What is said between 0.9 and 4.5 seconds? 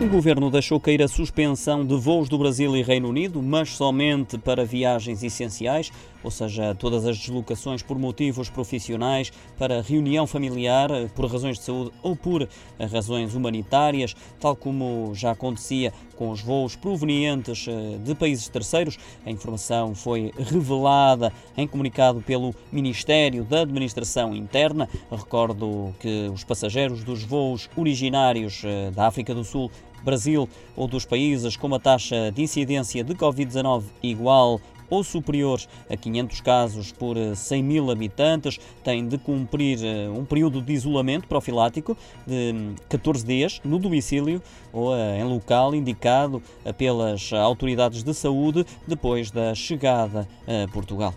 a suspensão de voos do Brasil e Reino Unido, mas somente